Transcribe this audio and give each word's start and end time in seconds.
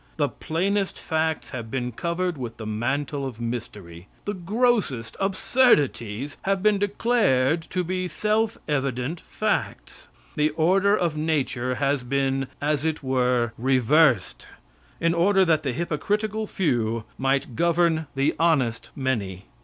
The 0.17 0.29
plainest 0.29 0.97
facts 0.97 1.51
have 1.51 1.69
been 1.69 1.91
covered 1.91 2.35
with 2.35 2.57
the 2.57 2.65
mantle 2.65 3.23
of 3.23 3.39
mystery. 3.39 4.07
The 4.25 4.33
grossest 4.33 5.15
absurdities 5.19 6.37
have 6.41 6.63
been 6.63 6.79
declared 6.79 7.61
to 7.69 7.83
be 7.83 8.07
self 8.07 8.57
evident 8.67 9.19
facts. 9.29 10.07
The 10.35 10.49
order 10.57 10.95
of 10.97 11.15
nature 11.17 11.75
has 11.75 12.03
been, 12.03 12.47
as 12.59 12.83
it 12.83 13.03
were, 13.03 13.53
reversed, 13.59 14.47
in 14.99 15.13
order 15.13 15.45
that 15.45 15.61
the 15.61 15.71
hypocritical 15.71 16.47
few 16.47 17.03
might 17.19 17.55
govern 17.55 18.07
the 18.15 18.33
honest 18.39 18.89
many. 18.95 19.45